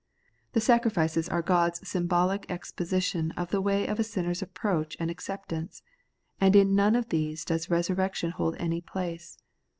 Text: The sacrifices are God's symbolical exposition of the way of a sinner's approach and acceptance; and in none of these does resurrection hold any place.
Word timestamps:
The 0.53 0.61
sacrifices 0.61 1.29
are 1.29 1.43
God's 1.43 1.87
symbolical 1.87 2.51
exposition 2.51 3.29
of 3.37 3.51
the 3.51 3.61
way 3.61 3.85
of 3.85 3.99
a 3.99 4.03
sinner's 4.03 4.41
approach 4.41 4.97
and 4.99 5.11
acceptance; 5.11 5.83
and 6.39 6.55
in 6.55 6.73
none 6.73 6.95
of 6.95 7.09
these 7.09 7.45
does 7.45 7.69
resurrection 7.69 8.31
hold 8.31 8.55
any 8.57 8.81
place. 8.81 9.37